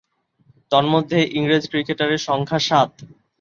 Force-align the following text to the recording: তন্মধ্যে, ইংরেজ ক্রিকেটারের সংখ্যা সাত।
তন্মধ্যে, 0.71 1.19
ইংরেজ 1.37 1.63
ক্রিকেটারের 1.71 2.21
সংখ্যা 2.27 2.59
সাত। 2.59 2.91